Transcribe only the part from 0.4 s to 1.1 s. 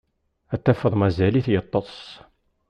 Ad tafeḍ